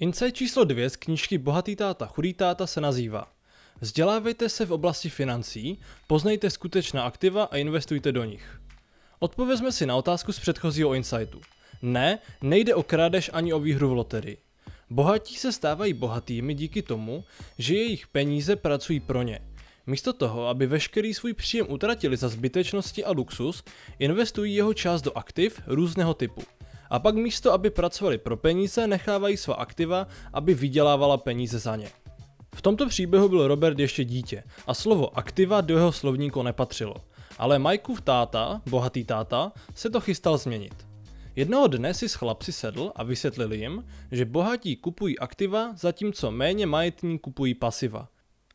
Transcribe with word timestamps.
Insight 0.00 0.36
číslo 0.36 0.64
2 0.64 0.88
z 0.88 0.96
knížky 0.96 1.38
Bohatý 1.38 1.76
táta, 1.76 2.06
chudý 2.06 2.34
táta 2.34 2.66
se 2.66 2.80
nazývá 2.80 3.32
Vzdělávejte 3.80 4.48
se 4.48 4.66
v 4.66 4.72
oblasti 4.72 5.08
financí, 5.08 5.78
poznejte 6.06 6.50
skutečná 6.50 7.02
aktiva 7.02 7.44
a 7.44 7.56
investujte 7.56 8.12
do 8.12 8.24
nich. 8.24 8.60
Odpovězme 9.18 9.72
si 9.72 9.86
na 9.86 9.96
otázku 9.96 10.32
z 10.32 10.40
předchozího 10.40 10.94
insightu. 10.94 11.40
Ne, 11.82 12.18
nejde 12.42 12.74
o 12.74 12.82
krádež 12.82 13.30
ani 13.32 13.52
o 13.52 13.60
výhru 13.60 13.88
v 13.88 13.92
loterii. 13.92 14.38
Bohatí 14.90 15.36
se 15.36 15.52
stávají 15.52 15.92
bohatými 15.92 16.54
díky 16.54 16.82
tomu, 16.82 17.24
že 17.58 17.74
jejich 17.74 18.06
peníze 18.06 18.56
pracují 18.56 19.00
pro 19.00 19.22
ně. 19.22 19.40
Místo 19.86 20.12
toho, 20.12 20.46
aby 20.46 20.66
veškerý 20.66 21.14
svůj 21.14 21.32
příjem 21.32 21.66
utratili 21.68 22.16
za 22.16 22.28
zbytečnosti 22.28 23.04
a 23.04 23.12
luxus, 23.12 23.64
investují 23.98 24.54
jeho 24.54 24.74
část 24.74 25.02
do 25.02 25.18
aktiv 25.18 25.60
různého 25.66 26.14
typu. 26.14 26.42
A 26.90 26.98
pak 26.98 27.14
místo, 27.14 27.52
aby 27.52 27.70
pracovali 27.70 28.18
pro 28.18 28.36
peníze, 28.36 28.86
nechávají 28.86 29.36
svá 29.36 29.54
aktiva, 29.54 30.06
aby 30.32 30.54
vydělávala 30.54 31.16
peníze 31.16 31.58
za 31.58 31.76
ně. 31.76 31.88
V 32.54 32.62
tomto 32.62 32.88
příběhu 32.88 33.28
byl 33.28 33.48
Robert 33.48 33.78
ještě 33.78 34.04
dítě 34.04 34.42
a 34.66 34.74
slovo 34.74 35.18
aktiva 35.18 35.60
do 35.60 35.76
jeho 35.76 35.92
slovníku 35.92 36.42
nepatřilo. 36.42 36.94
Ale 37.38 37.58
Mikeův 37.58 38.00
táta, 38.00 38.62
bohatý 38.70 39.04
táta, 39.04 39.52
se 39.74 39.90
to 39.90 40.00
chystal 40.00 40.38
změnit. 40.38 40.86
Jednoho 41.36 41.66
dne 41.66 41.94
si 41.94 42.08
s 42.08 42.14
chlapci 42.14 42.52
sedl 42.52 42.92
a 42.94 43.02
vysvětlil 43.02 43.52
jim, 43.52 43.84
že 44.12 44.24
bohatí 44.24 44.76
kupují 44.76 45.18
aktiva, 45.18 45.72
zatímco 45.76 46.30
méně 46.30 46.66
majetní 46.66 47.18
kupují 47.18 47.54
pasiva. 47.54 48.08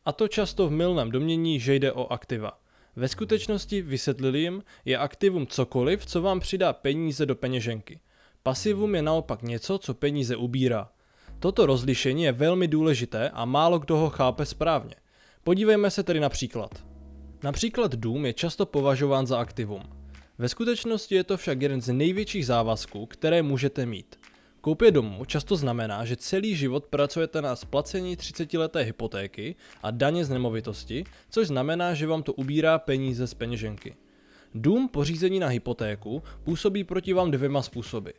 A 0.04 0.12
to 0.12 0.28
často 0.28 0.68
v 0.68 0.70
milném 0.70 1.10
domění, 1.10 1.60
že 1.60 1.74
jde 1.74 1.92
o 1.92 2.12
aktiva. 2.12 2.58
Ve 2.96 3.08
skutečnosti, 3.08 3.82
vysvětlil 3.82 4.34
jim, 4.34 4.62
je 4.84 4.98
aktivum 4.98 5.46
cokoliv, 5.46 6.06
co 6.06 6.22
vám 6.22 6.40
přidá 6.40 6.72
peníze 6.72 7.26
do 7.26 7.34
peněženky. 7.34 8.00
Pasivum 8.44 8.94
je 8.94 9.02
naopak 9.02 9.42
něco, 9.42 9.78
co 9.78 9.94
peníze 9.94 10.36
ubírá. 10.36 10.90
Toto 11.38 11.66
rozlišení 11.66 12.22
je 12.22 12.32
velmi 12.32 12.68
důležité 12.68 13.30
a 13.30 13.44
málo 13.44 13.78
kdo 13.78 13.96
ho 13.96 14.10
chápe 14.10 14.46
správně. 14.46 14.94
Podívejme 15.44 15.90
se 15.90 16.02
tedy 16.02 16.20
na 16.20 16.28
příklad. 16.28 16.84
Například 17.42 17.94
dům 17.94 18.26
je 18.26 18.32
často 18.32 18.66
považován 18.66 19.26
za 19.26 19.38
aktivum. 19.38 19.82
Ve 20.38 20.48
skutečnosti 20.48 21.14
je 21.14 21.24
to 21.24 21.36
však 21.36 21.62
jeden 21.62 21.82
z 21.82 21.92
největších 21.92 22.46
závazků, 22.46 23.06
které 23.06 23.42
můžete 23.42 23.86
mít. 23.86 24.18
Koupě 24.60 24.90
domu 24.90 25.24
často 25.24 25.56
znamená, 25.56 26.04
že 26.04 26.16
celý 26.16 26.56
život 26.56 26.86
pracujete 26.86 27.42
na 27.42 27.56
splacení 27.56 28.16
30-leté 28.16 28.80
hypotéky 28.80 29.54
a 29.82 29.90
daně 29.90 30.24
z 30.24 30.30
nemovitosti, 30.30 31.04
což 31.30 31.46
znamená, 31.46 31.94
že 31.94 32.06
vám 32.06 32.22
to 32.22 32.32
ubírá 32.32 32.78
peníze 32.78 33.26
z 33.26 33.34
peněženky. 33.34 33.94
Dům 34.54 34.88
pořízení 34.88 35.38
na 35.40 35.46
hypotéku 35.46 36.22
působí 36.44 36.84
proti 36.84 37.12
vám 37.12 37.30
dvěma 37.30 37.62
způsoby. 37.62 38.10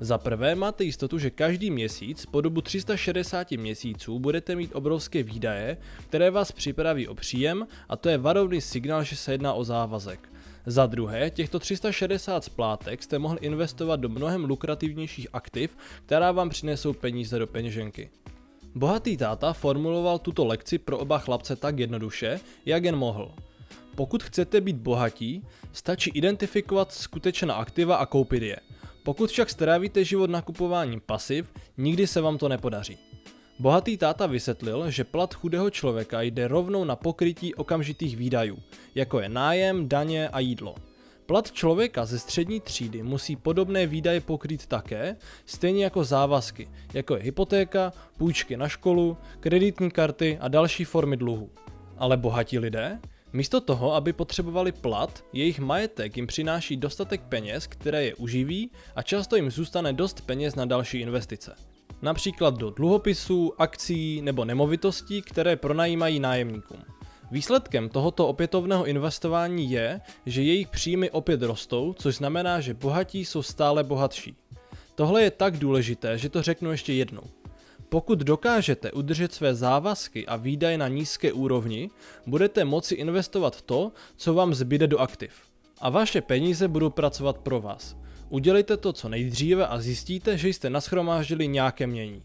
Za 0.00 0.18
prvé 0.18 0.54
máte 0.54 0.84
jistotu, 0.84 1.18
že 1.18 1.30
každý 1.30 1.70
měsíc 1.70 2.26
po 2.26 2.40
dobu 2.40 2.60
360 2.60 3.50
měsíců 3.50 4.18
budete 4.18 4.56
mít 4.56 4.74
obrovské 4.74 5.22
výdaje, 5.22 5.76
které 6.08 6.30
vás 6.30 6.52
připraví 6.52 7.08
o 7.08 7.14
příjem 7.14 7.66
a 7.88 7.96
to 7.96 8.08
je 8.08 8.18
varovný 8.18 8.60
signál, 8.60 9.04
že 9.04 9.16
se 9.16 9.32
jedná 9.32 9.52
o 9.52 9.64
závazek. 9.64 10.28
Za 10.66 10.86
druhé, 10.86 11.30
těchto 11.30 11.58
360 11.58 12.44
splátek 12.44 13.02
jste 13.02 13.18
mohli 13.18 13.38
investovat 13.40 14.00
do 14.00 14.08
mnohem 14.08 14.44
lukrativnějších 14.44 15.26
aktiv, 15.32 15.76
která 16.06 16.32
vám 16.32 16.48
přinesou 16.48 16.92
peníze 16.92 17.38
do 17.38 17.46
peněženky. 17.46 18.10
Bohatý 18.74 19.16
táta 19.16 19.52
formuloval 19.52 20.18
tuto 20.18 20.44
lekci 20.44 20.78
pro 20.78 20.98
oba 20.98 21.18
chlapce 21.18 21.56
tak 21.56 21.78
jednoduše, 21.78 22.40
jak 22.66 22.84
jen 22.84 22.96
mohl. 22.96 23.34
Pokud 23.94 24.22
chcete 24.22 24.60
být 24.60 24.76
bohatí, 24.76 25.42
stačí 25.72 26.10
identifikovat 26.14 26.92
skutečná 26.92 27.54
aktiva 27.54 27.96
a 27.96 28.06
koupit 28.06 28.42
je. 28.42 28.56
Pokud 29.02 29.30
však 29.30 29.50
strávíte 29.50 30.04
život 30.04 30.30
nakupováním 30.30 31.00
pasiv, 31.00 31.52
nikdy 31.76 32.06
se 32.06 32.20
vám 32.20 32.38
to 32.38 32.48
nepodaří. 32.48 32.98
Bohatý 33.58 33.96
táta 33.96 34.26
vysvětlil, 34.26 34.90
že 34.90 35.04
plat 35.04 35.34
chudého 35.34 35.70
člověka 35.70 36.22
jde 36.22 36.48
rovnou 36.48 36.84
na 36.84 36.96
pokrytí 36.96 37.54
okamžitých 37.54 38.16
výdajů, 38.16 38.58
jako 38.94 39.20
je 39.20 39.28
nájem, 39.28 39.88
daně 39.88 40.28
a 40.28 40.40
jídlo. 40.40 40.74
Plat 41.26 41.52
člověka 41.52 42.04
ze 42.04 42.18
střední 42.18 42.60
třídy 42.60 43.02
musí 43.02 43.36
podobné 43.36 43.86
výdaje 43.86 44.20
pokrýt 44.20 44.66
také, 44.66 45.16
stejně 45.46 45.84
jako 45.84 46.04
závazky, 46.04 46.68
jako 46.94 47.16
je 47.16 47.22
hypotéka, 47.22 47.92
půjčky 48.18 48.56
na 48.56 48.68
školu, 48.68 49.16
kreditní 49.40 49.90
karty 49.90 50.38
a 50.40 50.48
další 50.48 50.84
formy 50.84 51.16
dluhu. 51.16 51.50
Ale 51.98 52.16
bohatí 52.16 52.58
lidé? 52.58 52.98
Místo 53.34 53.60
toho, 53.60 53.94
aby 53.94 54.12
potřebovali 54.12 54.72
plat, 54.72 55.24
jejich 55.32 55.58
majetek 55.58 56.16
jim 56.16 56.26
přináší 56.26 56.76
dostatek 56.76 57.20
peněz, 57.28 57.66
které 57.66 58.04
je 58.04 58.14
uživí 58.14 58.70
a 58.96 59.02
často 59.02 59.36
jim 59.36 59.50
zůstane 59.50 59.92
dost 59.92 60.20
peněz 60.20 60.54
na 60.54 60.64
další 60.64 60.98
investice 60.98 61.54
například 62.04 62.54
do 62.54 62.70
dluhopisů, 62.70 63.52
akcí 63.58 64.22
nebo 64.22 64.44
nemovitostí, 64.44 65.22
které 65.22 65.56
pronajímají 65.56 66.20
nájemníkům. 66.20 66.78
Výsledkem 67.30 67.88
tohoto 67.88 68.28
opětovného 68.28 68.84
investování 68.84 69.70
je, 69.70 70.00
že 70.26 70.42
jejich 70.42 70.68
příjmy 70.68 71.10
opět 71.10 71.42
rostou, 71.42 71.92
což 71.92 72.14
znamená, 72.14 72.60
že 72.60 72.74
bohatí 72.74 73.24
jsou 73.24 73.42
stále 73.42 73.84
bohatší. 73.84 74.36
Tohle 74.94 75.22
je 75.22 75.30
tak 75.30 75.56
důležité, 75.56 76.18
že 76.18 76.28
to 76.28 76.42
řeknu 76.42 76.70
ještě 76.70 76.92
jednou. 76.92 77.22
Pokud 77.94 78.18
dokážete 78.18 78.92
udržet 78.92 79.32
své 79.32 79.54
závazky 79.54 80.26
a 80.26 80.36
výdaje 80.36 80.78
na 80.78 80.88
nízké 80.88 81.32
úrovni, 81.32 81.90
budete 82.26 82.64
moci 82.64 82.94
investovat 82.94 83.62
to, 83.62 83.92
co 84.16 84.34
vám 84.34 84.54
zbyde 84.54 84.86
do 84.86 84.98
aktiv. 84.98 85.32
A 85.78 85.90
vaše 85.90 86.20
peníze 86.20 86.68
budou 86.68 86.90
pracovat 86.90 87.38
pro 87.38 87.60
vás. 87.60 87.96
Udělejte 88.28 88.76
to 88.76 88.92
co 88.92 89.08
nejdříve 89.08 89.66
a 89.66 89.80
zjistíte, 89.80 90.38
že 90.38 90.48
jste 90.48 90.70
naschromáždili 90.70 91.48
nějaké 91.48 91.86
mění. 91.86 92.22